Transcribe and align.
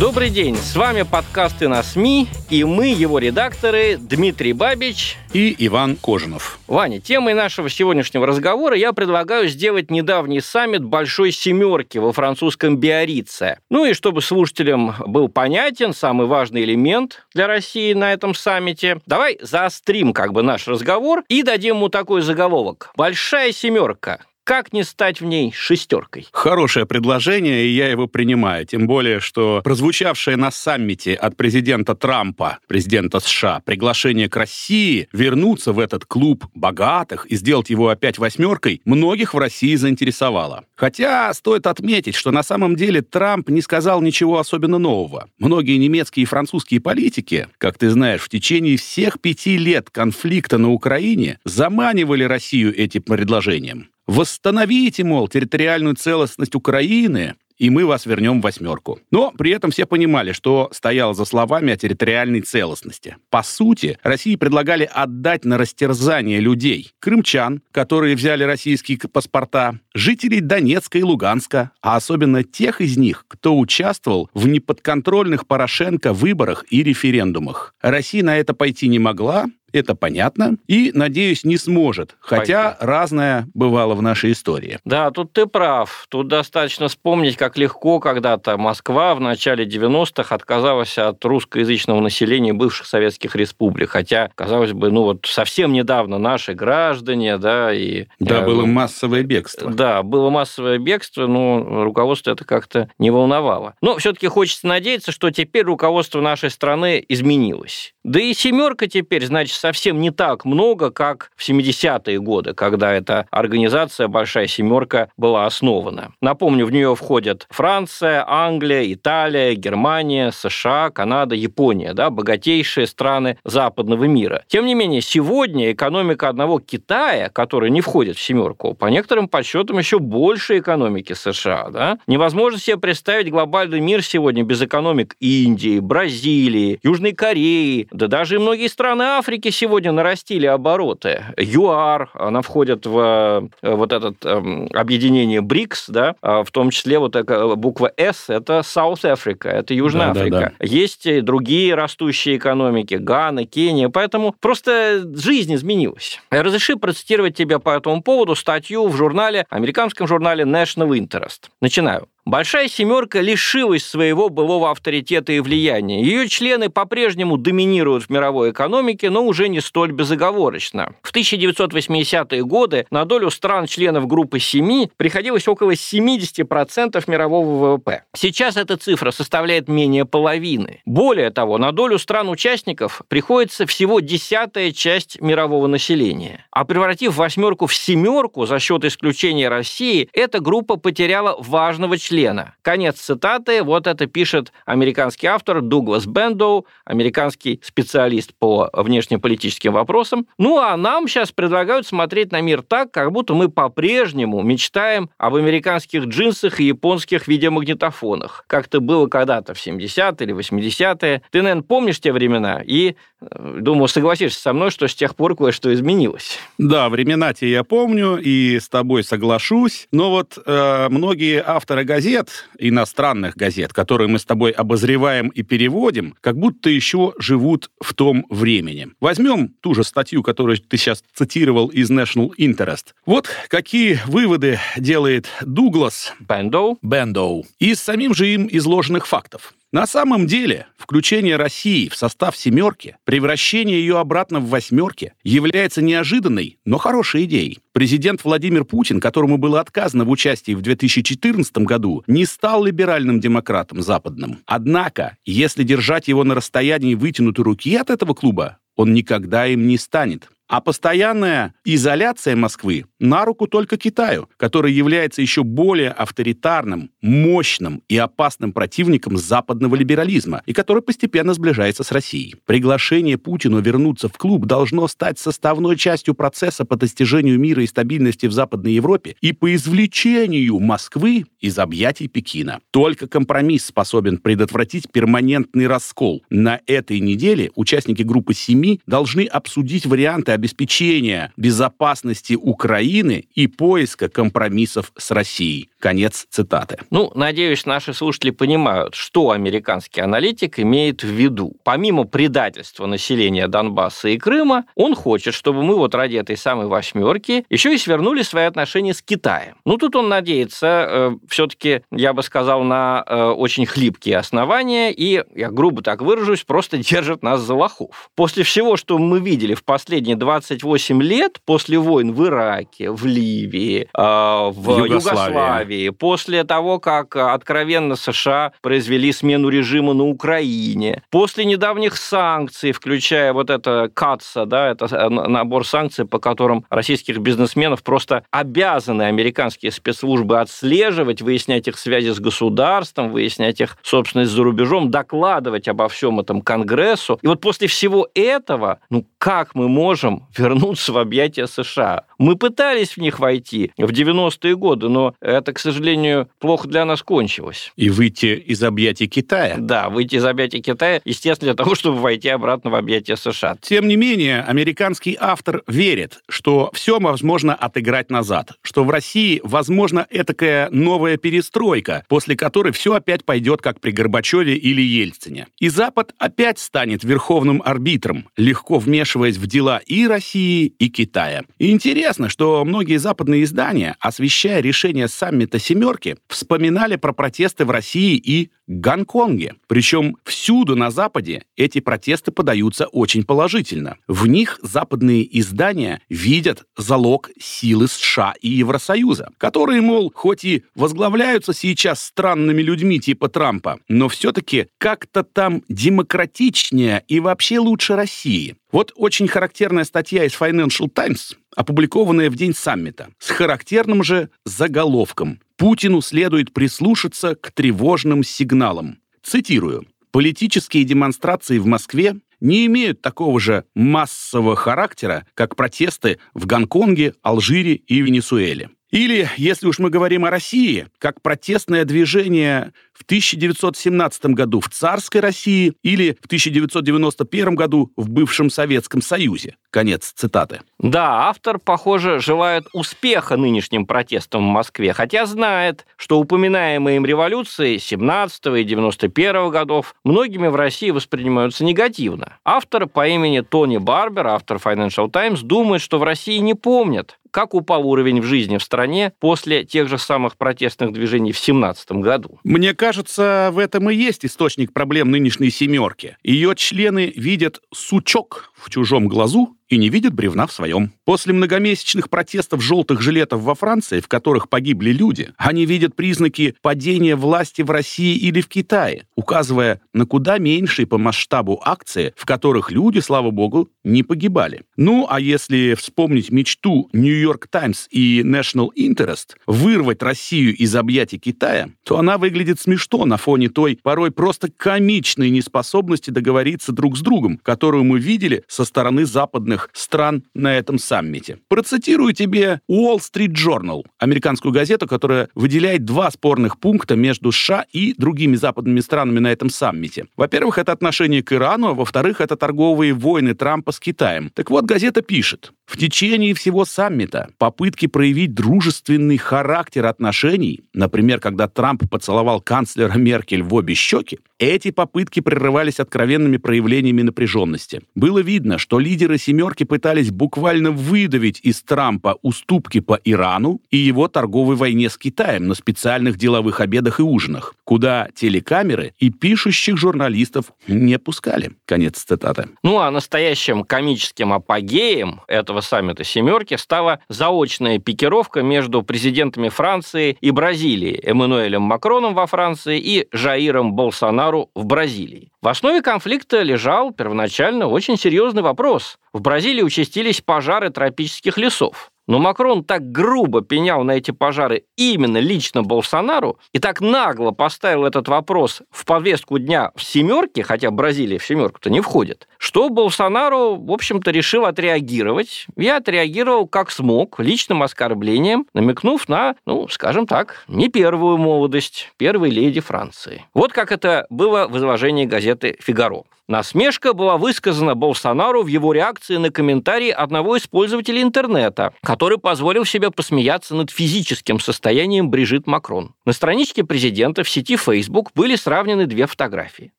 Добрый 0.00 0.30
день, 0.30 0.56
с 0.56 0.74
вами 0.74 1.02
подкасты 1.02 1.68
на 1.68 1.82
СМИ, 1.82 2.26
и 2.48 2.64
мы, 2.64 2.88
его 2.88 3.18
редакторы, 3.18 3.98
Дмитрий 3.98 4.54
Бабич 4.54 5.18
и 5.34 5.54
Иван 5.66 5.96
Кожинов. 5.96 6.58
Ваня, 6.66 6.98
темой 6.98 7.34
нашего 7.34 7.68
сегодняшнего 7.68 8.26
разговора 8.26 8.74
я 8.74 8.94
предлагаю 8.94 9.48
сделать 9.48 9.90
недавний 9.90 10.40
саммит 10.40 10.82
Большой 10.82 11.30
Семерки 11.30 11.98
во 11.98 12.12
французском 12.12 12.78
Биорице. 12.78 13.58
Ну 13.68 13.84
и 13.84 13.92
чтобы 13.92 14.22
слушателям 14.22 14.94
был 15.06 15.28
понятен 15.28 15.92
самый 15.92 16.26
важный 16.26 16.64
элемент 16.64 17.26
для 17.34 17.46
России 17.46 17.92
на 17.92 18.14
этом 18.14 18.34
саммите, 18.34 18.98
давай 19.06 19.38
заострим 19.42 20.14
как 20.14 20.32
бы 20.32 20.42
наш 20.42 20.66
разговор 20.66 21.22
и 21.28 21.42
дадим 21.42 21.76
ему 21.76 21.90
такой 21.90 22.22
заголовок. 22.22 22.90
Большая 22.96 23.52
Семерка. 23.52 24.20
Как 24.44 24.72
не 24.72 24.82
стать 24.82 25.20
в 25.20 25.24
ней 25.24 25.52
шестеркой? 25.54 26.26
Хорошее 26.32 26.84
предложение, 26.84 27.64
и 27.64 27.68
я 27.68 27.88
его 27.88 28.08
принимаю. 28.08 28.66
Тем 28.66 28.88
более, 28.88 29.20
что 29.20 29.60
прозвучавшее 29.62 30.36
на 30.36 30.50
саммите 30.50 31.14
от 31.14 31.36
президента 31.36 31.94
Трампа, 31.94 32.58
президента 32.66 33.20
США, 33.20 33.62
приглашение 33.64 34.28
к 34.28 34.34
России 34.36 35.08
вернуться 35.12 35.72
в 35.72 35.78
этот 35.78 36.06
клуб 36.06 36.46
богатых 36.54 37.26
и 37.26 37.36
сделать 37.36 37.70
его 37.70 37.88
опять 37.88 38.18
восьмеркой, 38.18 38.82
многих 38.84 39.34
в 39.34 39.38
России 39.38 39.76
заинтересовало. 39.76 40.64
Хотя 40.74 41.32
стоит 41.34 41.68
отметить, 41.68 42.16
что 42.16 42.32
на 42.32 42.42
самом 42.42 42.74
деле 42.74 43.00
Трамп 43.00 43.48
не 43.48 43.62
сказал 43.62 44.02
ничего 44.02 44.40
особенно 44.40 44.78
нового. 44.78 45.28
Многие 45.38 45.76
немецкие 45.76 46.24
и 46.24 46.26
французские 46.26 46.80
политики, 46.80 47.46
как 47.58 47.78
ты 47.78 47.90
знаешь, 47.90 48.22
в 48.22 48.28
течение 48.28 48.76
всех 48.76 49.20
пяти 49.20 49.56
лет 49.56 49.88
конфликта 49.90 50.58
на 50.58 50.72
Украине 50.72 51.38
заманивали 51.44 52.24
Россию 52.24 52.76
этим 52.76 53.02
предложением. 53.02 53.91
Восстановите, 54.06 55.04
мол, 55.04 55.28
территориальную 55.28 55.94
целостность 55.94 56.54
Украины, 56.54 57.34
и 57.62 57.70
мы 57.70 57.86
вас 57.86 58.06
вернем 58.06 58.40
в 58.40 58.42
восьмерку. 58.42 58.98
Но 59.12 59.32
при 59.38 59.52
этом 59.52 59.70
все 59.70 59.86
понимали, 59.86 60.32
что 60.32 60.68
стояло 60.72 61.14
за 61.14 61.24
словами 61.24 61.72
о 61.72 61.76
территориальной 61.76 62.40
целостности. 62.40 63.16
По 63.30 63.44
сути, 63.44 63.98
России 64.02 64.34
предлагали 64.34 64.88
отдать 64.92 65.44
на 65.44 65.58
растерзание 65.58 66.40
людей. 66.40 66.92
Крымчан, 66.98 67.62
которые 67.70 68.16
взяли 68.16 68.42
российские 68.42 68.98
паспорта, 68.98 69.78
жителей 69.94 70.40
Донецка 70.40 70.98
и 70.98 71.02
Луганска, 71.02 71.70
а 71.80 71.94
особенно 71.94 72.42
тех 72.42 72.80
из 72.80 72.96
них, 72.96 73.26
кто 73.28 73.56
участвовал 73.56 74.28
в 74.34 74.48
неподконтрольных 74.48 75.46
Порошенко 75.46 76.12
выборах 76.12 76.64
и 76.68 76.82
референдумах. 76.82 77.76
Россия 77.80 78.24
на 78.24 78.36
это 78.38 78.54
пойти 78.54 78.88
не 78.88 78.98
могла, 78.98 79.46
это 79.72 79.94
понятно. 79.94 80.56
И, 80.66 80.90
надеюсь, 80.94 81.44
не 81.44 81.56
сможет. 81.56 82.16
Хотя 82.20 82.70
Пойти. 82.70 82.84
разное 82.84 83.48
бывало 83.54 83.94
в 83.94 84.02
нашей 84.02 84.32
истории. 84.32 84.78
Да, 84.84 85.10
тут 85.10 85.32
ты 85.32 85.46
прав. 85.46 86.06
Тут 86.08 86.28
достаточно 86.28 86.88
вспомнить, 86.88 87.36
как 87.36 87.56
легко 87.56 88.00
когда-то 88.00 88.56
Москва 88.56 89.14
в 89.14 89.20
начале 89.20 89.64
90-х 89.64 90.34
отказалась 90.34 90.98
от 90.98 91.24
русскоязычного 91.24 92.00
населения 92.00 92.52
бывших 92.52 92.86
советских 92.86 93.36
республик. 93.36 93.90
Хотя, 93.90 94.30
казалось 94.34 94.72
бы, 94.72 94.90
ну 94.90 95.02
вот 95.02 95.26
совсем 95.26 95.72
недавно 95.72 96.18
наши 96.18 96.54
граждане, 96.54 97.38
да, 97.38 97.72
и... 97.72 98.06
Да, 98.18 98.40
э, 98.40 98.44
было 98.44 98.66
массовое 98.66 99.22
бегство. 99.22 99.70
Да, 99.72 100.02
было 100.02 100.30
массовое 100.30 100.78
бегство, 100.78 101.26
но 101.26 101.84
руководство 101.84 102.30
это 102.30 102.44
как-то 102.44 102.90
не 102.98 103.10
волновало. 103.10 103.74
Но 103.80 103.96
все-таки 103.96 104.26
хочется 104.26 104.66
надеяться, 104.66 105.12
что 105.12 105.30
теперь 105.30 105.64
руководство 105.64 106.20
нашей 106.20 106.50
страны 106.50 107.04
изменилось. 107.08 107.94
Да 108.04 108.20
и 108.20 108.34
семерка 108.34 108.88
теперь, 108.88 109.24
значит, 109.24 109.56
совсем 109.56 110.00
не 110.00 110.10
так 110.10 110.44
много, 110.44 110.90
как 110.90 111.30
в 111.36 111.48
70-е 111.48 112.18
годы, 112.18 112.52
когда 112.52 112.92
эта 112.92 113.26
организация 113.30 114.08
«Большая 114.08 114.48
семерка» 114.48 115.08
была 115.16 115.46
основана. 115.46 116.12
Напомню, 116.20 116.66
в 116.66 116.72
нее 116.72 116.96
входят 116.96 117.46
Франция, 117.50 118.24
Англия, 118.28 118.92
Италия, 118.92 119.54
Германия, 119.54 120.32
США, 120.32 120.90
Канада, 120.90 121.36
Япония, 121.36 121.94
да, 121.94 122.10
богатейшие 122.10 122.88
страны 122.88 123.38
западного 123.44 124.04
мира. 124.04 124.42
Тем 124.48 124.66
не 124.66 124.74
менее, 124.74 125.00
сегодня 125.00 125.70
экономика 125.70 126.28
одного 126.28 126.58
Китая, 126.58 127.28
который 127.28 127.70
не 127.70 127.82
входит 127.82 128.16
в 128.16 128.20
семерку, 128.20 128.74
по 128.74 128.86
некоторым 128.86 129.28
подсчетам 129.28 129.78
еще 129.78 130.00
больше 130.00 130.58
экономики 130.58 131.12
США. 131.12 131.70
Да? 131.70 131.98
Невозможно 132.08 132.58
себе 132.58 132.78
представить 132.78 133.30
глобальный 133.30 133.78
мир 133.78 134.02
сегодня 134.02 134.42
без 134.42 134.60
экономик 134.60 135.14
Индии, 135.20 135.78
Бразилии, 135.78 136.80
Южной 136.82 137.12
Кореи, 137.12 137.86
да 137.92 138.08
даже 138.08 138.36
и 138.36 138.38
многие 138.38 138.68
страны 138.68 139.02
Африки 139.02 139.50
сегодня 139.50 139.92
нарастили 139.92 140.46
обороты. 140.46 141.24
ЮАР, 141.36 142.10
она 142.14 142.42
входит 142.42 142.86
в 142.86 143.50
э, 143.62 143.74
вот 143.74 143.92
это 143.92 144.14
эм, 144.24 144.68
объединение 144.72 145.40
БРИКС, 145.40 145.88
да, 145.88 146.14
а 146.22 146.44
в 146.44 146.50
том 146.50 146.70
числе 146.70 146.98
вот 146.98 147.16
эта 147.16 147.54
буква 147.56 147.92
С, 147.96 148.28
это 148.28 148.60
South 148.60 149.02
Africa, 149.02 149.48
это 149.48 149.74
Южная 149.74 150.12
да, 150.12 150.20
Африка. 150.20 150.38
Да, 150.38 150.52
да. 150.58 150.66
Есть 150.66 151.06
и 151.06 151.20
другие 151.20 151.74
растущие 151.74 152.36
экономики, 152.36 152.94
Гана, 152.94 153.44
Кения, 153.44 153.88
поэтому 153.88 154.34
просто 154.40 155.02
жизнь 155.14 155.54
изменилась. 155.54 156.20
Разреши 156.30 156.76
процитировать 156.76 157.36
тебе 157.36 157.58
по 157.58 157.70
этому 157.70 158.02
поводу 158.02 158.34
статью 158.34 158.88
в 158.88 158.96
журнале, 158.96 159.46
американском 159.50 160.06
журнале 160.06 160.44
National 160.44 160.90
Interest. 160.98 161.50
Начинаю. 161.60 162.08
Большая 162.24 162.68
семерка 162.68 163.20
лишилась 163.20 163.84
своего 163.84 164.28
былого 164.28 164.70
авторитета 164.70 165.32
и 165.32 165.40
влияния. 165.40 166.04
Ее 166.04 166.28
члены 166.28 166.70
по-прежнему 166.70 167.36
доминируют 167.36 168.04
в 168.04 168.10
мировой 168.10 168.52
экономике, 168.52 169.10
но 169.10 169.24
уже 169.24 169.48
не 169.48 169.60
столь 169.60 169.90
безоговорочно. 169.90 170.94
В 171.02 171.12
1980-е 171.12 172.44
годы 172.44 172.86
на 172.90 173.04
долю 173.06 173.28
стран-членов 173.28 174.06
группы 174.06 174.38
семи 174.38 174.88
приходилось 174.96 175.48
около 175.48 175.72
70% 175.72 177.02
мирового 177.08 177.74
ВВП. 177.74 178.04
Сейчас 178.14 178.56
эта 178.56 178.76
цифра 178.76 179.10
составляет 179.10 179.66
менее 179.66 180.04
половины. 180.04 180.80
Более 180.86 181.30
того, 181.30 181.58
на 181.58 181.72
долю 181.72 181.98
стран-участников 181.98 183.02
приходится 183.08 183.66
всего 183.66 183.98
десятая 183.98 184.70
часть 184.70 185.20
мирового 185.20 185.66
населения. 185.66 186.46
А 186.52 186.64
превратив 186.64 187.16
восьмерку 187.16 187.66
в 187.66 187.74
семерку 187.74 188.46
за 188.46 188.60
счет 188.60 188.84
исключения 188.84 189.48
России, 189.48 190.08
эта 190.12 190.38
группа 190.38 190.76
потеряла 190.76 191.34
важного 191.40 191.98
члена 191.98 192.11
члена. 192.12 192.54
Конец 192.60 193.00
цитаты. 193.00 193.62
Вот 193.62 193.86
это 193.86 194.06
пишет 194.06 194.52
американский 194.66 195.28
автор 195.28 195.62
Дуглас 195.62 196.04
Бендоу, 196.04 196.66
американский 196.84 197.58
специалист 197.64 198.34
по 198.38 198.68
внешнеполитическим 198.74 199.72
вопросам. 199.72 200.26
Ну, 200.36 200.58
а 200.58 200.76
нам 200.76 201.08
сейчас 201.08 201.32
предлагают 201.32 201.86
смотреть 201.86 202.30
на 202.30 202.42
мир 202.42 202.60
так, 202.60 202.90
как 202.90 203.12
будто 203.12 203.32
мы 203.32 203.48
по-прежнему 203.48 204.42
мечтаем 204.42 205.08
об 205.16 205.36
американских 205.36 206.04
джинсах 206.04 206.60
и 206.60 206.64
японских 206.64 207.28
видеомагнитофонах, 207.28 208.44
как 208.46 208.66
это 208.66 208.80
было 208.80 209.06
когда-то 209.06 209.54
в 209.54 209.66
70-е 209.66 210.14
или 210.20 210.34
80-е. 210.36 211.22
Ты, 211.30 211.42
наверное, 211.42 211.62
помнишь 211.62 211.98
те 211.98 212.12
времена 212.12 212.60
и, 212.62 212.94
э, 213.22 213.56
думаю, 213.60 213.88
согласишься 213.88 214.38
со 214.38 214.52
мной, 214.52 214.70
что 214.70 214.86
с 214.86 214.94
тех 214.94 215.16
пор 215.16 215.34
кое-что 215.34 215.72
изменилось. 215.72 216.38
Да, 216.58 216.90
времена 216.90 217.32
те 217.32 217.50
я 217.50 217.64
помню 217.64 218.18
и 218.18 218.60
с 218.60 218.68
тобой 218.68 219.02
соглашусь, 219.02 219.88
но 219.92 220.10
вот 220.10 220.36
э, 220.44 220.88
многие 220.90 221.42
авторы 221.44 221.84
газет 221.84 222.01
газет, 222.02 222.48
иностранных 222.58 223.36
газет, 223.36 223.72
которые 223.72 224.08
мы 224.08 224.18
с 224.18 224.24
тобой 224.24 224.50
обозреваем 224.50 225.28
и 225.28 225.44
переводим, 225.44 226.16
как 226.20 226.36
будто 226.36 226.68
еще 226.68 227.14
живут 227.16 227.70
в 227.80 227.94
том 227.94 228.26
времени. 228.28 228.88
Возьмем 228.98 229.50
ту 229.60 229.74
же 229.74 229.84
статью, 229.84 230.24
которую 230.24 230.58
ты 230.58 230.76
сейчас 230.78 231.04
цитировал 231.14 231.68
из 231.68 231.92
National 231.92 232.30
Interest. 232.36 232.86
Вот 233.06 233.28
какие 233.48 234.00
выводы 234.06 234.58
делает 234.76 235.28
Дуглас 235.42 236.12
Бендоу, 236.18 236.76
Бендоу 236.82 237.46
из 237.60 237.80
самим 237.80 238.14
же 238.14 238.26
им 238.34 238.48
изложенных 238.50 239.06
фактов. 239.06 239.54
На 239.72 239.86
самом 239.86 240.26
деле, 240.26 240.66
включение 240.76 241.36
России 241.36 241.88
в 241.88 241.96
состав 241.96 242.36
«семерки», 242.36 242.98
превращение 243.04 243.80
ее 243.80 243.98
обратно 243.98 244.38
в 244.38 244.50
«восьмерки» 244.50 245.14
является 245.24 245.80
неожиданной, 245.80 246.58
но 246.66 246.76
хорошей 246.76 247.24
идеей. 247.24 247.58
Президент 247.72 248.22
Владимир 248.22 248.66
Путин, 248.66 249.00
которому 249.00 249.38
было 249.38 249.60
отказано 249.60 250.04
в 250.04 250.10
участии 250.10 250.52
в 250.52 250.60
2014 250.60 251.56
году, 251.60 252.04
не 252.06 252.26
стал 252.26 252.64
либеральным 252.64 253.18
демократом 253.18 253.80
западным. 253.80 254.40
Однако, 254.44 255.16
если 255.24 255.62
держать 255.64 256.06
его 256.06 256.22
на 256.22 256.34
расстоянии 256.34 256.94
вытянутой 256.94 257.42
руки 257.42 257.74
от 257.74 257.88
этого 257.88 258.12
клуба, 258.12 258.58
он 258.76 258.92
никогда 258.92 259.46
им 259.46 259.66
не 259.66 259.78
станет. 259.78 260.28
А 260.52 260.60
постоянная 260.60 261.54
изоляция 261.64 262.36
Москвы 262.36 262.84
на 263.00 263.24
руку 263.24 263.46
только 263.46 263.78
Китаю, 263.78 264.28
который 264.36 264.70
является 264.70 265.22
еще 265.22 265.44
более 265.44 265.88
авторитарным, 265.88 266.90
мощным 267.00 267.82
и 267.88 267.96
опасным 267.96 268.52
противником 268.52 269.16
западного 269.16 269.76
либерализма 269.76 270.42
и 270.44 270.52
который 270.52 270.82
постепенно 270.82 271.32
сближается 271.32 271.84
с 271.84 271.90
Россией. 271.90 272.34
Приглашение 272.44 273.16
Путину 273.16 273.62
вернуться 273.62 274.10
в 274.10 274.18
клуб 274.18 274.44
должно 274.44 274.88
стать 274.88 275.18
составной 275.18 275.78
частью 275.78 276.14
процесса 276.14 276.66
по 276.66 276.76
достижению 276.76 277.40
мира 277.40 277.62
и 277.62 277.66
стабильности 277.66 278.26
в 278.26 278.32
Западной 278.32 278.74
Европе 278.74 279.16
и 279.22 279.32
по 279.32 279.54
извлечению 279.54 280.58
Москвы 280.58 281.24
из 281.40 281.58
объятий 281.58 282.08
Пекина. 282.08 282.60
Только 282.72 283.08
компромисс 283.08 283.64
способен 283.64 284.18
предотвратить 284.18 284.92
перманентный 284.92 285.66
раскол. 285.66 286.22
На 286.28 286.60
этой 286.66 287.00
неделе 287.00 287.50
участники 287.54 288.02
группы 288.02 288.34
«Семи» 288.34 288.80
должны 288.86 289.24
обсудить 289.24 289.86
варианты 289.86 290.32
обеспечения 290.42 291.32
безопасности 291.36 292.34
Украины 292.34 293.28
и 293.32 293.46
поиска 293.46 294.08
компромиссов 294.08 294.92
с 294.98 295.12
Россией. 295.12 295.70
Конец 295.78 296.26
цитаты. 296.30 296.78
Ну, 296.90 297.12
надеюсь, 297.14 297.64
наши 297.64 297.94
слушатели 297.94 298.30
понимают, 298.30 298.96
что 298.96 299.30
американский 299.30 300.00
аналитик 300.00 300.58
имеет 300.58 301.04
в 301.04 301.08
виду. 301.08 301.54
Помимо 301.62 302.04
предательства 302.04 302.86
населения 302.86 303.46
Донбасса 303.46 304.08
и 304.08 304.18
Крыма, 304.18 304.64
он 304.74 304.96
хочет, 304.96 305.34
чтобы 305.34 305.62
мы 305.62 305.76
вот 305.76 305.94
ради 305.94 306.16
этой 306.16 306.36
самой 306.36 306.66
восьмерки 306.66 307.44
еще 307.48 307.72
и 307.72 307.78
свернули 307.78 308.22
свои 308.22 308.44
отношения 308.44 308.94
с 308.94 309.02
Китаем. 309.02 309.54
Ну, 309.64 309.76
тут 309.76 309.94
он 309.94 310.08
надеется 310.08 310.86
э, 310.88 311.10
все-таки, 311.28 311.82
я 311.92 312.12
бы 312.12 312.24
сказал, 312.24 312.64
на 312.64 313.04
э, 313.06 313.24
очень 313.30 313.66
хлипкие 313.66 314.18
основания 314.18 314.92
и, 314.92 315.22
я 315.36 315.50
грубо 315.50 315.82
так 315.82 316.02
выражусь, 316.02 316.42
просто 316.42 316.78
держит 316.78 317.22
нас 317.22 317.42
за 317.42 317.54
лохов. 317.54 318.10
После 318.16 318.42
всего, 318.42 318.76
что 318.76 318.98
мы 318.98 319.20
видели 319.20 319.54
в 319.54 319.62
последние 319.62 320.16
28 320.32 321.02
лет, 321.02 321.40
после 321.44 321.78
войн 321.78 322.14
в 322.14 322.26
Ираке, 322.26 322.90
в 322.90 323.04
Ливии, 323.04 323.82
э, 323.82 324.02
в 324.02 324.78
Югославии, 324.78 324.92
Югославии 324.92 325.88
после 325.90 326.44
того, 326.44 326.78
как 326.78 327.16
откровенно 327.16 327.96
США 327.96 328.52
произвели 328.62 329.12
смену 329.12 329.50
режима 329.50 329.92
на 329.92 330.04
Украине, 330.04 331.02
после 331.10 331.44
недавних 331.44 331.96
санкций, 331.96 332.72
включая 332.72 333.34
вот 333.34 333.50
это 333.50 333.90
КАТСа, 333.92 334.46
да, 334.46 334.70
это 334.70 335.10
набор 335.10 335.66
санкций, 335.66 336.06
по 336.06 336.18
которым 336.18 336.64
российских 336.70 337.18
бизнесменов 337.18 337.82
просто 337.82 338.24
обязаны 338.30 339.02
американские 339.02 339.70
спецслужбы 339.70 340.40
отслеживать, 340.40 341.20
выяснять 341.20 341.68
их 341.68 341.78
связи 341.78 342.10
с 342.10 342.20
государством, 342.20 343.10
выяснять 343.10 343.60
их 343.60 343.76
собственность 343.82 344.32
за 344.32 344.42
рубежом, 344.42 344.90
докладывать 344.90 345.68
обо 345.68 345.88
всем 345.88 346.20
этом 346.20 346.40
Конгрессу. 346.40 347.18
И 347.20 347.26
вот 347.26 347.42
после 347.42 347.68
всего 347.68 348.08
этого, 348.14 348.78
ну 348.88 349.06
как 349.18 349.54
мы 349.54 349.68
можем 349.68 350.21
вернуться 350.36 350.92
в 350.92 350.98
объятия 350.98 351.46
США? 351.46 352.04
Мы 352.18 352.36
пытались 352.36 352.96
в 352.96 352.98
них 352.98 353.18
войти 353.18 353.72
в 353.76 353.90
90-е 353.90 354.56
годы, 354.56 354.88
но 354.88 355.14
это, 355.20 355.52
к 355.52 355.58
сожалению, 355.58 356.28
плохо 356.38 356.68
для 356.68 356.84
нас 356.84 357.02
кончилось. 357.02 357.72
И 357.76 357.90
выйти 357.90 358.34
из 358.34 358.62
объятий 358.62 359.08
Китая. 359.08 359.56
Да, 359.58 359.88
выйти 359.88 360.16
из 360.16 360.24
объятий 360.24 360.60
Китая, 360.60 361.00
естественно, 361.04 361.52
для 361.52 361.64
того, 361.64 361.74
чтобы 361.82 361.98
войти 361.98 362.28
обратно 362.28 362.70
в 362.70 362.74
объятия 362.74 363.16
США. 363.16 363.56
Тем 363.60 363.88
не 363.88 363.96
менее, 363.96 364.42
американский 364.42 365.16
автор 365.18 365.62
верит, 365.66 366.22
что 366.28 366.70
все 366.72 366.98
возможно 366.98 367.54
отыграть 367.54 368.10
назад, 368.10 368.52
что 368.62 368.84
в 368.84 368.90
России 368.90 369.40
возможна 369.44 370.06
этакая 370.10 370.68
новая 370.70 371.16
перестройка, 371.16 372.04
после 372.08 372.36
которой 372.36 372.72
все 372.72 372.94
опять 372.94 373.24
пойдет 373.24 373.62
как 373.62 373.80
при 373.80 373.90
Горбачеве 373.90 374.56
или 374.56 374.82
Ельцине. 374.82 375.48
И 375.58 375.68
Запад 375.68 376.14
опять 376.18 376.58
станет 376.58 377.04
верховным 377.04 377.62
арбитром, 377.64 378.28
легко 378.36 378.78
вмешиваясь 378.78 379.36
в 379.36 379.46
дела 379.46 379.80
и 379.86 380.01
России, 380.06 380.66
и 380.66 380.88
Китая. 380.88 381.44
Интересно, 381.58 382.28
что 382.28 382.64
многие 382.64 382.98
западные 382.98 383.44
издания, 383.44 383.96
освещая 384.00 384.60
решение 384.60 385.08
саммита 385.08 385.58
«семерки» 385.58 386.16
вспоминали 386.28 386.96
про 386.96 387.12
протесты 387.12 387.64
в 387.64 387.70
России 387.70 388.16
и 388.16 388.50
Гонконге. 388.66 389.54
Причем 389.66 390.16
всюду 390.24 390.76
на 390.76 390.90
Западе 390.90 391.44
эти 391.56 391.80
протесты 391.80 392.30
подаются 392.30 392.86
очень 392.86 393.24
положительно. 393.24 393.96
В 394.06 394.26
них 394.26 394.58
западные 394.62 395.38
издания 395.38 396.00
видят 396.08 396.64
залог 396.76 397.30
силы 397.40 397.88
США 397.88 398.34
и 398.40 398.48
Евросоюза, 398.48 399.30
которые, 399.38 399.80
мол, 399.80 400.12
хоть 400.14 400.44
и 400.44 400.64
возглавляются 400.74 401.52
сейчас 401.52 402.02
странными 402.02 402.62
людьми 402.62 403.00
типа 403.00 403.28
Трампа, 403.28 403.80
но 403.88 404.08
все-таки 404.08 404.68
как-то 404.78 405.22
там 405.22 405.62
демократичнее 405.68 407.04
и 407.08 407.20
вообще 407.20 407.58
лучше 407.58 407.96
России. 407.96 408.56
Вот 408.72 408.90
очень 408.96 409.28
характерная 409.28 409.84
статья 409.84 410.24
из 410.24 410.32
Financial 410.32 410.88
Times, 410.88 411.36
опубликованная 411.54 412.30
в 412.30 412.36
день 412.36 412.54
саммита, 412.54 413.10
с 413.18 413.28
характерным 413.28 414.02
же 414.02 414.30
заголовком 414.46 415.40
«Путину 415.56 416.00
следует 416.00 416.54
прислушаться 416.54 417.34
к 417.34 417.52
тревожным 417.52 418.24
сигналам». 418.24 418.98
Цитирую. 419.22 419.86
«Политические 420.10 420.84
демонстрации 420.84 421.58
в 421.58 421.66
Москве 421.66 422.16
не 422.40 422.64
имеют 422.64 423.02
такого 423.02 423.38
же 423.38 423.64
массового 423.74 424.56
характера, 424.56 425.26
как 425.34 425.54
протесты 425.54 426.18
в 426.32 426.46
Гонконге, 426.46 427.14
Алжире 427.22 427.74
и 427.74 428.00
Венесуэле. 428.00 428.70
Или, 428.92 429.30
если 429.38 429.66
уж 429.66 429.78
мы 429.78 429.88
говорим 429.88 430.26
о 430.26 430.30
России, 430.30 430.86
как 430.98 431.22
протестное 431.22 431.86
движение 431.86 432.74
в 432.92 433.04
1917 433.04 434.26
году 434.26 434.60
в 434.60 434.68
царской 434.68 435.22
России 435.22 435.72
или 435.82 436.18
в 436.20 436.26
1991 436.26 437.54
году 437.54 437.90
в 437.96 438.10
бывшем 438.10 438.50
Советском 438.50 439.00
Союзе. 439.00 439.56
Конец 439.70 440.12
цитаты. 440.14 440.60
Да, 440.78 441.28
автор, 441.30 441.58
похоже, 441.58 442.20
желает 442.20 442.66
успеха 442.74 443.38
нынешним 443.38 443.86
протестам 443.86 444.42
в 444.42 444.52
Москве, 444.52 444.92
хотя 444.92 445.24
знает, 445.24 445.86
что 445.96 446.18
упоминаемые 446.18 446.96
им 446.96 447.06
революции 447.06 447.78
17 447.78 448.46
и 448.58 448.64
91 448.64 449.50
годов 449.50 449.94
многими 450.04 450.48
в 450.48 450.54
России 450.54 450.90
воспринимаются 450.90 451.64
негативно. 451.64 452.36
Автор 452.44 452.86
по 452.86 453.08
имени 453.08 453.40
Тони 453.40 453.78
Барбер, 453.78 454.26
автор 454.26 454.58
Financial 454.58 455.10
Times, 455.10 455.40
думает, 455.40 455.80
что 455.80 455.98
в 455.98 456.02
России 456.02 456.38
не 456.38 456.52
помнят, 456.52 457.18
как 457.32 457.54
упал 457.54 457.84
уровень 457.88 458.20
в 458.20 458.24
жизни 458.24 458.58
в 458.58 458.62
стране 458.62 459.12
после 459.18 459.64
тех 459.64 459.88
же 459.88 459.98
самых 459.98 460.36
протестных 460.36 460.92
движений 460.92 461.32
в 461.32 461.36
2017 461.36 461.92
году. 461.92 462.38
Мне 462.44 462.74
кажется, 462.74 463.50
в 463.52 463.58
этом 463.58 463.90
и 463.90 463.94
есть 463.96 464.24
источник 464.24 464.72
проблем 464.72 465.10
нынешней 465.10 465.50
«семерки». 465.50 466.16
Ее 466.22 466.54
члены 466.54 467.12
видят 467.16 467.60
сучок 467.72 468.52
в 468.54 468.70
чужом 468.70 469.08
глазу 469.08 469.56
и 469.72 469.78
не 469.78 469.88
видят 469.88 470.12
бревна 470.12 470.46
в 470.46 470.52
своем. 470.52 470.92
После 471.06 471.32
многомесячных 471.32 472.10
протестов 472.10 472.62
желтых 472.62 473.00
жилетов 473.00 473.40
во 473.40 473.54
Франции, 473.54 474.00
в 474.00 474.08
которых 474.08 474.50
погибли 474.50 474.90
люди, 474.90 475.30
они 475.38 475.64
видят 475.64 475.96
признаки 475.96 476.54
падения 476.60 477.16
власти 477.16 477.62
в 477.62 477.70
России 477.70 478.14
или 478.14 478.42
в 478.42 478.48
Китае, 478.48 479.06
указывая 479.16 479.80
на 479.94 480.04
куда 480.04 480.36
меньшие 480.36 480.86
по 480.86 480.98
масштабу 480.98 481.58
акции, 481.64 482.12
в 482.16 482.26
которых 482.26 482.70
люди, 482.70 482.98
слава 482.98 483.30
богу, 483.30 483.70
не 483.82 484.02
погибали. 484.02 484.62
Ну, 484.76 485.06
а 485.08 485.18
если 485.18 485.72
вспомнить 485.74 486.30
мечту 486.30 486.90
Нью-Йорк 486.92 487.46
Таймс 487.46 487.86
и 487.90 488.20
National 488.20 488.68
Interest 488.76 489.36
вырвать 489.46 490.02
Россию 490.02 490.54
из 490.54 490.76
объятий 490.76 491.18
Китая, 491.18 491.70
то 491.82 491.98
она 491.98 492.18
выглядит 492.18 492.60
смешно 492.60 493.06
на 493.06 493.16
фоне 493.16 493.48
той 493.48 493.78
порой 493.82 494.10
просто 494.10 494.50
комичной 494.54 495.30
неспособности 495.30 496.10
договориться 496.10 496.72
друг 496.72 496.98
с 496.98 497.00
другом, 497.00 497.38
которую 497.42 497.84
мы 497.84 497.98
видели 497.98 498.44
со 498.48 498.66
стороны 498.66 499.06
западных 499.06 499.61
крупных 499.62 499.70
стран 499.72 500.24
на 500.34 500.56
этом 500.56 500.78
саммите. 500.78 501.38
Процитирую 501.48 502.12
тебе 502.12 502.60
Wall 502.70 502.98
Street 502.98 503.32
Journal, 503.32 503.84
американскую 503.98 504.52
газету, 504.52 504.86
которая 504.86 505.28
выделяет 505.34 505.84
два 505.84 506.10
спорных 506.10 506.58
пункта 506.58 506.96
между 506.96 507.32
США 507.32 507.64
и 507.72 507.94
другими 507.96 508.36
западными 508.36 508.80
странами 508.80 509.18
на 509.18 509.32
этом 509.32 509.50
саммите. 509.50 510.06
Во-первых, 510.16 510.58
это 510.58 510.72
отношение 510.72 511.22
к 511.22 511.32
Ирану, 511.32 511.68
а 511.68 511.74
во-вторых, 511.74 512.20
это 512.20 512.36
торговые 512.36 512.92
войны 512.92 513.34
Трампа 513.34 513.72
с 513.72 513.80
Китаем. 513.80 514.30
Так 514.34 514.50
вот, 514.50 514.64
газета 514.64 515.02
пишет, 515.02 515.52
в 515.66 515.78
течение 515.78 516.34
всего 516.34 516.64
саммита 516.64 517.30
попытки 517.38 517.86
проявить 517.86 518.34
дружественный 518.34 519.16
характер 519.16 519.86
отношений, 519.86 520.60
например, 520.74 521.20
когда 521.20 521.48
Трамп 521.48 521.88
поцеловал 521.90 522.40
канцлера 522.40 522.98
Меркель 522.98 523.42
в 523.42 523.54
обе 523.54 523.74
щеки, 523.74 524.18
эти 524.38 524.70
попытки 524.70 525.20
прерывались 525.20 525.80
откровенными 525.80 526.36
проявлениями 526.36 527.02
напряженности. 527.02 527.82
Было 527.94 528.18
видно, 528.18 528.58
что 528.58 528.78
лидеры 528.78 529.16
«семерки» 529.42 529.64
пытались 529.64 530.12
буквально 530.12 530.70
выдавить 530.70 531.40
из 531.42 531.62
Трампа 531.62 532.16
уступки 532.22 532.78
по 532.78 533.00
Ирану 533.04 533.60
и 533.72 533.76
его 533.76 534.06
торговой 534.06 534.54
войне 534.54 534.88
с 534.88 534.96
Китаем 534.96 535.48
на 535.48 535.54
специальных 535.54 536.16
деловых 536.16 536.60
обедах 536.60 537.00
и 537.00 537.02
ужинах, 537.02 537.56
куда 537.64 538.08
телекамеры 538.14 538.94
и 539.00 539.10
пишущих 539.10 539.76
журналистов 539.76 540.52
не 540.68 540.96
пускали. 541.00 541.50
Конец 541.64 541.98
цитаты. 541.98 542.50
Ну 542.62 542.78
а 542.78 542.92
настоящим 542.92 543.64
комическим 543.64 544.32
апогеем 544.32 545.22
этого 545.26 545.60
саммита 545.60 546.04
«семерки» 546.04 546.56
стала 546.56 547.00
заочная 547.08 547.80
пикировка 547.80 548.42
между 548.42 548.84
президентами 548.84 549.48
Франции 549.48 550.16
и 550.20 550.30
Бразилии, 550.30 551.00
Эммануэлем 551.02 551.62
Макроном 551.62 552.14
во 552.14 552.26
Франции 552.26 552.78
и 552.78 553.08
Жаиром 553.10 553.72
Болсонару 553.72 554.50
в 554.54 554.66
Бразилии. 554.66 555.32
В 555.42 555.48
основе 555.48 555.82
конфликта 555.82 556.42
лежал 556.42 556.92
первоначально 556.92 557.66
очень 557.66 557.98
серьезный 557.98 558.42
вопрос. 558.42 558.98
В 559.12 559.20
Бразилии 559.20 559.62
участились 559.62 560.22
пожары 560.22 560.70
тропических 560.70 561.36
лесов. 561.36 561.90
Но 562.08 562.18
Макрон 562.18 562.64
так 562.64 562.90
грубо 562.90 563.42
пенял 563.42 563.84
на 563.84 563.92
эти 563.92 564.10
пожары 564.10 564.64
именно 564.76 565.18
лично 565.18 565.62
Болсонару 565.62 566.38
и 566.52 566.58
так 566.58 566.80
нагло 566.80 567.30
поставил 567.30 567.84
этот 567.84 568.08
вопрос 568.08 568.62
в 568.70 568.84
повестку 568.84 569.38
дня 569.38 569.70
в 569.76 569.84
семерке, 569.84 570.42
хотя 570.42 570.70
Бразилия 570.70 571.18
в 571.18 571.24
семерку-то 571.24 571.70
не 571.70 571.80
входит, 571.80 572.26
что 572.38 572.70
Болсонару, 572.70 573.54
в 573.54 573.70
общем-то, 573.70 574.10
решил 574.10 574.46
отреагировать. 574.46 575.46
Я 575.56 575.76
отреагировал 575.76 576.48
как 576.48 576.70
смог, 576.72 577.20
личным 577.20 577.62
оскорблением, 577.62 578.46
намекнув 578.52 579.08
на, 579.08 579.36
ну, 579.46 579.68
скажем 579.68 580.06
так, 580.06 580.44
не 580.48 580.68
первую 580.68 581.18
молодость 581.18 581.92
первой 581.98 582.30
леди 582.30 582.60
Франции. 582.60 583.24
Вот 583.32 583.52
как 583.52 583.70
это 583.70 584.06
было 584.10 584.48
в 584.48 584.58
изложении 584.58 585.06
газеты 585.06 585.56
«Фигаро». 585.60 586.02
Насмешка 586.28 586.92
была 586.92 587.16
высказана 587.16 587.74
Болсонару 587.74 588.44
в 588.44 588.46
его 588.46 588.72
реакции 588.72 589.16
на 589.16 589.30
комментарий 589.30 589.90
одного 589.90 590.36
из 590.36 590.46
пользователей 590.46 591.02
интернета, 591.02 591.74
который 591.82 592.16
позволил 592.16 592.64
себе 592.64 592.92
посмеяться 592.92 593.56
над 593.56 593.70
физическим 593.70 594.38
состоянием 594.38 595.10
Брижит 595.10 595.48
Макрон. 595.48 595.94
На 596.06 596.12
страничке 596.12 596.62
президента 596.62 597.24
в 597.24 597.28
сети 597.28 597.56
Facebook 597.56 598.12
были 598.14 598.36
сравнены 598.36 598.86
две 598.86 599.06
фотографии. 599.06 599.72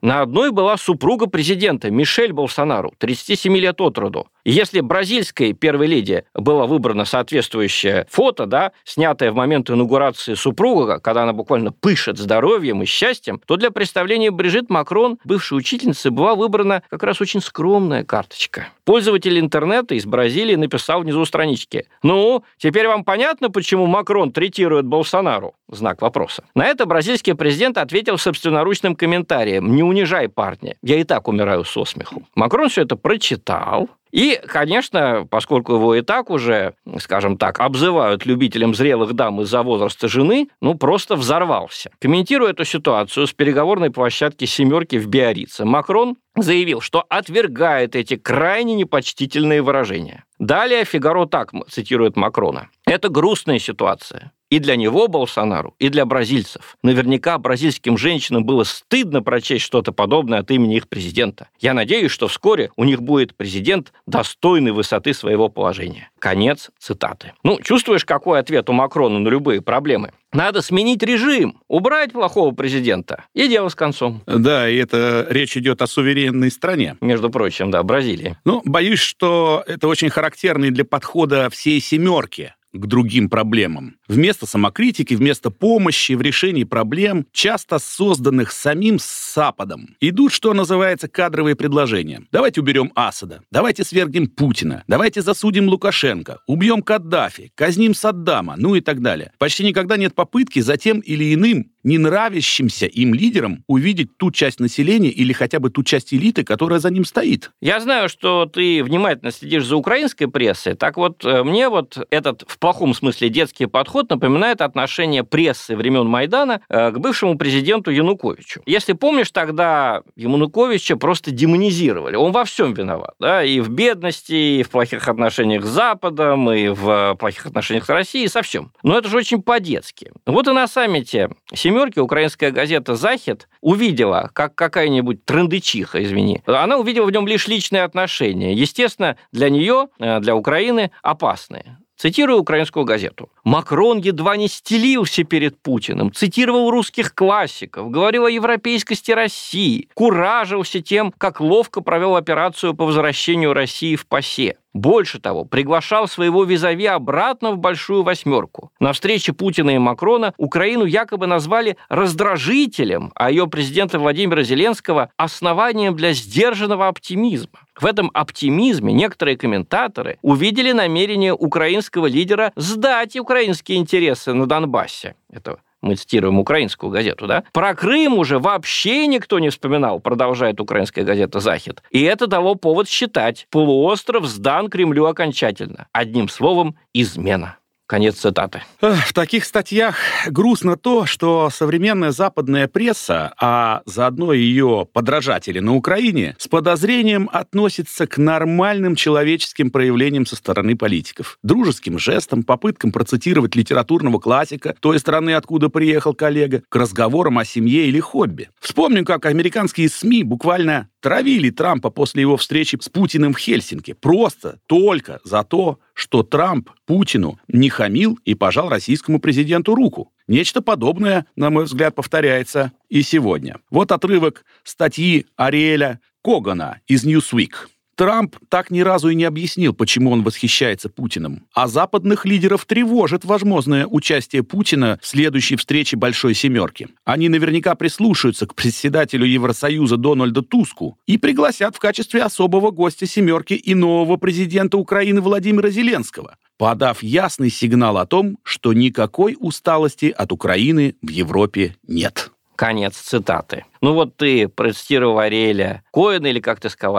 На 0.00 0.22
одной 0.22 0.52
была 0.52 0.76
супруга 0.76 1.26
президента 1.26 1.90
Мишель 1.90 2.32
Болсонару, 2.32 2.94
37 2.98 3.56
лет 3.56 3.80
от 3.80 3.98
роду. 3.98 4.28
Если 4.44 4.80
бразильской 4.80 5.52
первой 5.52 5.88
леди 5.88 6.24
было 6.32 6.66
выбрано 6.66 7.04
соответствующее 7.04 8.06
фото, 8.08 8.46
да, 8.46 8.72
снятое 8.84 9.30
в 9.30 9.34
момент 9.34 9.68
инаугурации 9.68 10.32
супруга, 10.32 11.00
когда 11.00 11.24
она 11.24 11.34
буквально 11.34 11.72
пышет 11.72 12.16
здоровьем 12.16 12.82
и 12.82 12.86
счастьем, 12.86 13.42
то 13.46 13.56
для 13.56 13.70
представления 13.70 14.30
Брижит 14.30 14.70
Макрон, 14.70 15.18
бывшей 15.24 15.58
учительницы, 15.58 16.10
была 16.10 16.27
выбрана 16.34 16.82
как 16.90 17.02
раз 17.02 17.20
очень 17.20 17.40
скромная 17.40 18.04
карточка. 18.04 18.68
Пользователь 18.88 19.38
интернета 19.38 19.96
из 19.96 20.06
Бразилии 20.06 20.54
написал 20.54 21.02
внизу 21.02 21.22
странички. 21.26 21.84
Ну, 22.02 22.42
теперь 22.56 22.88
вам 22.88 23.04
понятно, 23.04 23.50
почему 23.50 23.84
Макрон 23.84 24.32
третирует 24.32 24.86
Болсонару? 24.86 25.52
Знак 25.68 26.00
вопроса. 26.00 26.44
На 26.54 26.64
это 26.64 26.86
бразильский 26.86 27.34
президент 27.34 27.76
ответил 27.76 28.16
собственноручным 28.16 28.96
комментарием. 28.96 29.76
Не 29.76 29.82
унижай 29.82 30.30
парня, 30.30 30.76
я 30.82 30.96
и 30.96 31.04
так 31.04 31.28
умираю 31.28 31.64
со 31.64 31.84
смеху. 31.84 32.22
Макрон 32.34 32.70
все 32.70 32.80
это 32.80 32.96
прочитал, 32.96 33.90
и, 34.10 34.40
конечно, 34.46 35.26
поскольку 35.30 35.74
его 35.74 35.94
и 35.94 36.00
так 36.00 36.30
уже, 36.30 36.74
скажем 36.98 37.36
так, 37.36 37.60
обзывают 37.60 38.24
любителем 38.24 38.74
зрелых 38.74 39.12
дам 39.12 39.40
из-за 39.42 39.62
возраста 39.62 40.08
жены, 40.08 40.48
ну, 40.60 40.74
просто 40.74 41.16
взорвался. 41.16 41.90
Комментируя 42.00 42.52
эту 42.52 42.64
ситуацию 42.64 43.26
с 43.26 43.32
переговорной 43.32 43.90
площадки 43.90 44.46
«семерки» 44.46 44.96
в 44.96 45.08
Биорице, 45.08 45.64
Макрон 45.64 46.16
заявил, 46.42 46.80
что 46.80 47.04
отвергает 47.08 47.96
эти 47.96 48.16
крайне 48.16 48.74
непочтительные 48.74 49.62
выражения. 49.62 50.24
Далее 50.38 50.84
Фигаро 50.84 51.26
так 51.26 51.52
цитирует 51.68 52.16
Макрона. 52.16 52.68
«Это 52.86 53.08
грустная 53.08 53.58
ситуация. 53.58 54.32
И 54.50 54.60
для 54.60 54.76
него, 54.76 55.08
Болсонару, 55.08 55.74
и 55.78 55.88
для 55.90 56.06
бразильцев. 56.06 56.76
Наверняка 56.82 57.36
бразильским 57.38 57.98
женщинам 57.98 58.44
было 58.44 58.64
стыдно 58.64 59.22
прочесть 59.22 59.64
что-то 59.64 59.92
подобное 59.92 60.38
от 60.38 60.50
имени 60.50 60.76
их 60.76 60.88
президента. 60.88 61.48
Я 61.60 61.74
надеюсь, 61.74 62.10
что 62.10 62.28
вскоре 62.28 62.70
у 62.76 62.84
них 62.84 63.02
будет 63.02 63.36
президент, 63.36 63.92
достойный 64.06 64.72
высоты 64.72 65.12
своего 65.12 65.48
положения. 65.48 66.10
Конец 66.18 66.70
цитаты. 66.78 67.32
Ну, 67.42 67.60
чувствуешь, 67.62 68.04
какой 68.04 68.40
ответ 68.40 68.70
у 68.70 68.72
Макрона 68.72 69.18
на 69.18 69.28
любые 69.28 69.60
проблемы? 69.60 70.12
Надо 70.32 70.60
сменить 70.60 71.02
режим, 71.02 71.60
убрать 71.68 72.12
плохого 72.12 72.54
президента, 72.54 73.24
и 73.34 73.48
дело 73.48 73.70
с 73.70 73.74
концом. 73.74 74.22
Да, 74.26 74.68
и 74.68 74.76
это 74.76 75.26
речь 75.30 75.56
идет 75.56 75.80
о 75.80 75.86
суверенной 75.86 76.50
стране. 76.50 76.96
Между 77.00 77.30
прочим, 77.30 77.70
да, 77.70 77.82
Бразилии. 77.82 78.36
Ну, 78.44 78.60
боюсь, 78.64 78.98
что 78.98 79.64
это 79.66 79.88
очень 79.88 80.10
характерный 80.10 80.70
для 80.70 80.84
подхода 80.84 81.48
всей 81.48 81.80
семерки 81.80 82.54
к 82.78 82.86
другим 82.86 83.28
проблемам. 83.28 83.96
Вместо 84.08 84.46
самокритики, 84.46 85.14
вместо 85.14 85.50
помощи 85.50 86.12
в 86.12 86.22
решении 86.22 86.64
проблем, 86.64 87.26
часто 87.32 87.78
созданных 87.78 88.52
самим 88.52 88.98
Западом, 89.34 89.96
идут, 90.00 90.32
что 90.32 90.54
называется, 90.54 91.08
кадровые 91.08 91.56
предложения. 91.56 92.22
Давайте 92.32 92.60
уберем 92.60 92.92
Асада, 92.94 93.42
давайте 93.50 93.84
свергнем 93.84 94.26
Путина, 94.26 94.84
давайте 94.88 95.22
засудим 95.22 95.68
Лукашенко, 95.68 96.40
убьем 96.46 96.82
Каддафи, 96.82 97.52
казним 97.54 97.94
Саддама, 97.94 98.54
ну 98.56 98.74
и 98.74 98.80
так 98.80 99.02
далее. 99.02 99.32
Почти 99.38 99.64
никогда 99.64 99.96
нет 99.96 100.14
попытки 100.14 100.60
за 100.60 100.76
тем 100.76 101.00
или 101.00 101.34
иным 101.34 101.70
не 101.88 101.96
нравящимся 101.96 102.86
им 102.86 103.14
лидерам 103.14 103.64
увидеть 103.66 104.16
ту 104.18 104.30
часть 104.30 104.60
населения 104.60 105.08
или 105.08 105.32
хотя 105.32 105.58
бы 105.58 105.70
ту 105.70 105.82
часть 105.82 106.12
элиты, 106.12 106.44
которая 106.44 106.80
за 106.80 106.90
ним 106.90 107.06
стоит. 107.06 107.50
Я 107.62 107.80
знаю, 107.80 108.10
что 108.10 108.44
ты 108.44 108.84
внимательно 108.84 109.32
следишь 109.32 109.64
за 109.64 109.76
украинской 109.76 110.26
прессой. 110.26 110.74
Так 110.74 110.98
вот, 110.98 111.24
э, 111.24 111.42
мне 111.42 111.70
вот 111.70 112.06
этот 112.10 112.44
в 112.46 112.58
плохом 112.58 112.92
смысле 112.92 113.30
детский 113.30 113.66
подход 113.66 114.10
напоминает 114.10 114.60
отношение 114.60 115.24
прессы 115.24 115.76
времен 115.76 116.06
Майдана 116.06 116.60
э, 116.68 116.90
к 116.90 116.98
бывшему 116.98 117.38
президенту 117.38 117.90
Януковичу. 117.90 118.60
Если 118.66 118.92
помнишь, 118.92 119.30
тогда 119.30 120.02
Януковича 120.14 120.96
просто 120.96 121.30
демонизировали. 121.30 122.16
Он 122.16 122.32
во 122.32 122.44
всем 122.44 122.74
виноват. 122.74 123.14
Да? 123.18 123.42
И 123.42 123.60
в 123.60 123.70
бедности, 123.70 124.58
и 124.58 124.62
в 124.62 124.68
плохих 124.68 125.08
отношениях 125.08 125.64
с 125.64 125.68
Западом, 125.68 126.52
и 126.52 126.68
в 126.68 127.16
плохих 127.18 127.46
отношениях 127.46 127.86
с 127.86 127.88
Россией, 127.88 128.28
со 128.28 128.42
всем. 128.42 128.72
Но 128.82 128.98
это 128.98 129.08
же 129.08 129.16
очень 129.16 129.40
по-детски. 129.40 130.12
Вот 130.26 130.46
и 130.48 130.52
на 130.52 130.68
саммите 130.68 131.30
семерки 131.78 132.00
украинская 132.00 132.50
газета 132.50 132.96
«Захид» 132.96 133.48
увидела, 133.60 134.30
как 134.32 134.54
какая-нибудь 134.56 135.24
трендычиха, 135.24 136.02
извини, 136.02 136.42
она 136.46 136.76
увидела 136.76 137.06
в 137.06 137.12
нем 137.12 137.26
лишь 137.28 137.46
личные 137.46 137.84
отношения. 137.84 138.52
Естественно, 138.52 139.16
для 139.32 139.48
нее, 139.48 139.88
э, 140.00 140.18
для 140.18 140.34
Украины 140.34 140.90
опасные. 141.02 141.78
Цитирую 141.96 142.40
украинскую 142.40 142.84
газету. 142.84 143.30
Макрон 143.42 143.98
едва 143.98 144.36
не 144.36 144.48
стелился 144.48 145.24
перед 145.24 145.60
Путиным, 145.60 146.12
цитировал 146.12 146.70
русских 146.70 147.12
классиков, 147.12 147.90
говорил 147.90 148.24
о 148.26 148.30
европейскости 148.30 149.10
России, 149.10 149.88
куражился 149.94 150.80
тем, 150.80 151.12
как 151.16 151.40
ловко 151.40 151.80
провел 151.80 152.14
операцию 152.14 152.74
по 152.74 152.86
возвращению 152.86 153.52
России 153.52 153.96
в 153.96 154.06
ПАСЕ. 154.06 154.56
Больше 154.78 155.18
того, 155.18 155.44
приглашал 155.44 156.06
своего 156.06 156.44
визави 156.44 156.86
обратно 156.86 157.50
в 157.50 157.58
Большую 157.58 158.04
Восьмерку. 158.04 158.70
На 158.78 158.92
встрече 158.92 159.32
Путина 159.32 159.70
и 159.70 159.78
Макрона 159.78 160.34
Украину 160.36 160.84
якобы 160.84 161.26
назвали 161.26 161.76
раздражителем, 161.88 163.10
а 163.16 163.28
ее 163.28 163.48
президента 163.48 163.98
Владимира 163.98 164.44
Зеленского– 164.44 165.10
основанием 165.16 165.96
для 165.96 166.12
сдержанного 166.12 166.86
оптимизма. 166.86 167.58
В 167.74 167.86
этом 167.86 168.12
оптимизме 168.14 168.92
некоторые 168.92 169.36
комментаторы 169.36 170.18
увидели 170.22 170.70
намерение 170.70 171.34
украинского 171.34 172.06
лидера 172.06 172.52
сдать 172.54 173.16
украинские 173.16 173.78
интересы 173.78 174.32
на 174.32 174.46
Донбассе. 174.46 175.16
Это 175.28 175.58
мы 175.82 175.96
цитируем 175.96 176.38
украинскую 176.38 176.90
газету, 176.90 177.26
да? 177.26 177.44
Про 177.52 177.74
Крым 177.74 178.18
уже 178.18 178.38
вообще 178.38 179.06
никто 179.06 179.38
не 179.38 179.50
вспоминал, 179.50 180.00
продолжает 180.00 180.60
украинская 180.60 181.04
газета 181.04 181.40
«Захид». 181.40 181.82
И 181.90 182.02
это 182.02 182.26
дало 182.26 182.54
повод 182.54 182.88
считать, 182.88 183.46
полуостров 183.50 184.26
сдан 184.26 184.68
Кремлю 184.68 185.06
окончательно. 185.06 185.86
Одним 185.92 186.28
словом, 186.28 186.76
измена. 186.92 187.57
Конец 187.88 188.16
цитаты. 188.16 188.62
В 188.82 189.14
таких 189.14 189.46
статьях 189.46 189.96
грустно 190.26 190.76
то, 190.76 191.06
что 191.06 191.48
современная 191.48 192.10
западная 192.10 192.68
пресса, 192.68 193.32
а 193.40 193.80
заодно 193.86 194.34
ее 194.34 194.86
подражатели 194.92 195.58
на 195.58 195.74
Украине, 195.74 196.36
с 196.38 196.48
подозрением 196.48 197.30
относится 197.32 198.06
к 198.06 198.18
нормальным 198.18 198.94
человеческим 198.94 199.70
проявлениям 199.70 200.26
со 200.26 200.36
стороны 200.36 200.76
политиков. 200.76 201.38
Дружеским 201.42 201.98
жестам, 201.98 202.42
попыткам 202.42 202.92
процитировать 202.92 203.56
литературного 203.56 204.18
классика 204.18 204.76
той 204.80 204.98
страны, 204.98 205.32
откуда 205.32 205.70
приехал 205.70 206.12
коллега, 206.12 206.62
к 206.68 206.76
разговорам 206.76 207.38
о 207.38 207.46
семье 207.46 207.86
или 207.86 208.00
хобби. 208.00 208.50
Вспомним, 208.60 209.06
как 209.06 209.24
американские 209.24 209.88
СМИ 209.88 210.24
буквально 210.24 210.90
травили 211.00 211.50
Трампа 211.50 211.90
после 211.90 212.22
его 212.22 212.36
встречи 212.36 212.78
с 212.80 212.88
Путиным 212.88 213.32
в 213.32 213.38
Хельсинки. 213.38 213.92
Просто 213.92 214.60
только 214.66 215.20
за 215.24 215.44
то, 215.44 215.78
что 215.94 216.22
Трамп 216.22 216.70
Путину 216.86 217.38
не 217.48 217.68
хамил 217.68 218.18
и 218.24 218.34
пожал 218.34 218.68
российскому 218.68 219.20
президенту 219.20 219.74
руку. 219.74 220.12
Нечто 220.26 220.60
подобное, 220.62 221.26
на 221.36 221.50
мой 221.50 221.64
взгляд, 221.64 221.94
повторяется 221.94 222.72
и 222.88 223.02
сегодня. 223.02 223.58
Вот 223.70 223.92
отрывок 223.92 224.44
статьи 224.62 225.26
Ариэля 225.36 226.00
Когана 226.22 226.80
из 226.86 227.06
Newsweek. 227.06 227.52
Трамп 227.98 228.36
так 228.48 228.70
ни 228.70 228.78
разу 228.78 229.08
и 229.08 229.16
не 229.16 229.24
объяснил, 229.24 229.74
почему 229.74 230.12
он 230.12 230.22
восхищается 230.22 230.88
Путиным. 230.88 231.42
А 231.52 231.66
западных 231.66 232.24
лидеров 232.24 232.64
тревожит 232.64 233.24
возможное 233.24 233.88
участие 233.88 234.44
Путина 234.44 235.00
в 235.02 235.06
следующей 235.06 235.56
встрече 235.56 235.96
Большой 235.96 236.34
Семерки. 236.34 236.86
Они 237.04 237.28
наверняка 237.28 237.74
прислушаются 237.74 238.46
к 238.46 238.54
председателю 238.54 239.26
Евросоюза 239.26 239.96
Дональду 239.96 240.42
Туску 240.42 240.96
и 241.08 241.18
пригласят 241.18 241.74
в 241.74 241.80
качестве 241.80 242.22
особого 242.22 242.70
гостя 242.70 243.04
Семерки 243.04 243.54
и 243.54 243.74
нового 243.74 244.16
президента 244.16 244.78
Украины 244.78 245.20
Владимира 245.20 245.68
Зеленского, 245.68 246.36
подав 246.56 247.02
ясный 247.02 247.50
сигнал 247.50 247.98
о 247.98 248.06
том, 248.06 248.38
что 248.44 248.72
никакой 248.74 249.36
усталости 249.40 250.14
от 250.16 250.30
Украины 250.30 250.94
в 251.02 251.08
Европе 251.08 251.74
нет. 251.84 252.30
Конец 252.58 252.96
цитаты. 252.96 253.66
Ну 253.80 253.92
вот 253.92 254.16
ты 254.16 254.48
процитировал 254.48 255.20
Ариэля 255.20 255.84
Коэна, 255.92 256.26
или 256.26 256.40
как 256.40 256.58
ты 256.58 256.68
сказал, 256.68 256.98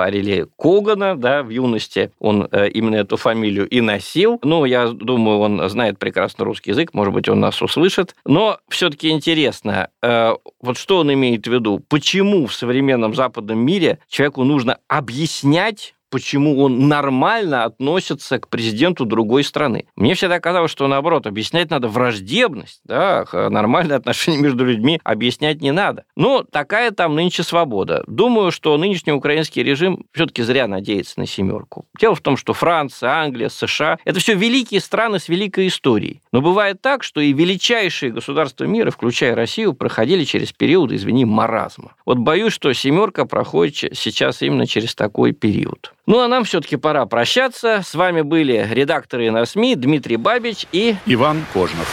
Когана, 0.57 1.17
да, 1.17 1.43
в 1.43 1.49
юности 1.49 2.13
он 2.17 2.47
э, 2.49 2.69
именно 2.69 2.95
эту 2.95 3.17
фамилию 3.17 3.67
и 3.67 3.81
носил. 3.81 4.39
Ну, 4.41 4.63
я 4.63 4.87
думаю, 4.87 5.39
он 5.39 5.69
знает 5.69 5.99
прекрасно 5.99 6.45
русский 6.45 6.69
язык, 6.69 6.93
может 6.93 7.13
быть, 7.13 7.27
он 7.27 7.41
нас 7.41 7.61
услышит. 7.61 8.15
Но 8.23 8.59
все-таки 8.69 9.09
интересно, 9.09 9.89
э, 10.01 10.33
вот 10.61 10.77
что 10.77 10.99
он 10.99 11.11
имеет 11.11 11.45
в 11.45 11.51
виду? 11.51 11.83
Почему 11.89 12.47
в 12.47 12.53
современном 12.53 13.13
западном 13.13 13.59
мире 13.59 13.99
человеку 14.07 14.45
нужно 14.45 14.77
объяснять, 14.87 15.93
почему 16.09 16.61
он 16.61 16.87
нормально 16.87 17.63
относится 17.63 18.39
к 18.39 18.47
президенту 18.47 19.05
другой 19.05 19.43
страны. 19.43 19.85
Мне 19.95 20.15
всегда 20.15 20.39
казалось, 20.39 20.71
что 20.71 20.87
наоборот, 20.87 21.27
объяснять 21.27 21.69
надо 21.69 21.87
враждебность, 21.87 22.81
да, 22.83 23.25
нормальные 23.33 23.97
отношения 23.97 24.37
между 24.37 24.65
людьми 24.65 24.99
объяснять 25.03 25.61
не 25.61 25.71
надо. 25.71 26.03
Но 26.15 26.43
такая 26.43 26.91
там 26.91 27.15
нынче 27.15 27.43
свобода. 27.43 28.03
Думаю, 28.07 28.51
что 28.51 28.77
нынешний 28.77 29.13
украинский 29.13 29.63
режим 29.63 30.05
все-таки 30.13 30.43
зря 30.43 30.67
надеется 30.67 31.19
на 31.19 31.25
семерку. 31.25 31.85
Дело 31.99 32.15
в 32.15 32.21
том, 32.21 32.37
что 32.37 32.53
Франция, 32.53 33.09
Англия, 33.11 33.49
США– 33.49 33.97
это 34.05 34.19
все 34.19 34.33
великие 34.35 34.81
страны 34.81 35.19
с 35.19 35.29
великой 35.29 35.67
историей. 35.67 36.21
Но 36.31 36.41
бывает 36.41 36.81
так, 36.81 37.03
что 37.03 37.21
и 37.21 37.33
величайшие 37.33 38.11
государства 38.11 38.65
мира, 38.65 38.91
включая 38.91 39.35
Россию, 39.35 39.73
проходили 39.73 40.23
через 40.23 40.51
период, 40.51 40.91
извини, 40.91 41.25
маразма. 41.25 41.93
Вот 42.05 42.17
боюсь, 42.17 42.53
что 42.53 42.71
семерка 42.73 43.25
проходит 43.25 43.97
сейчас 43.97 44.41
именно 44.41 44.65
через 44.65 44.95
такой 44.95 45.31
период. 45.31 45.93
Ну, 46.09 46.21
а 46.21 46.27
нам 46.27 46.43
все-таки 46.43 46.75
пора 46.75 47.05
прощаться. 47.05 47.83
С 47.85 47.93
вами 47.93 48.21
были 48.21 48.67
редакторы 48.71 49.29
на 49.29 49.45
СМИ 49.45 49.75
Дмитрий 49.75 50.17
Бабич 50.17 50.65
и... 50.71 50.95
Иван 51.05 51.45
Кожнов. 51.53 51.87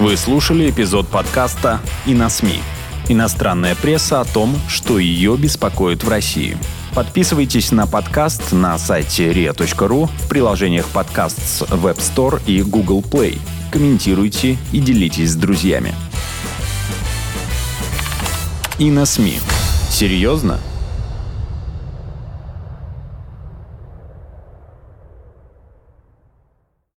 Вы 0.00 0.16
слушали 0.16 0.68
эпизод 0.68 1.06
подкаста 1.06 1.78
«И 2.04 2.14
на 2.14 2.28
СМИ». 2.28 2.58
Иностранная 3.08 3.76
пресса 3.76 4.20
о 4.20 4.24
том, 4.24 4.56
что 4.68 4.98
ее 4.98 5.36
беспокоит 5.36 6.02
в 6.02 6.08
России. 6.08 6.58
Подписывайтесь 6.96 7.70
на 7.70 7.86
подкаст 7.86 8.50
на 8.50 8.76
сайте 8.76 9.30
ria.ru, 9.30 10.06
в 10.06 10.28
приложениях 10.28 10.86
подкаст 10.88 11.38
с 11.38 11.62
Web 11.62 11.98
Store 11.98 12.42
и 12.44 12.60
Google 12.62 13.02
Play. 13.02 13.38
Комментируйте 13.70 14.58
и 14.72 14.80
делитесь 14.80 15.30
с 15.30 15.36
друзьями. 15.36 15.94
И 18.80 18.90
на 18.90 19.06
СМИ. 19.06 19.38
Серьезно? 19.90 20.58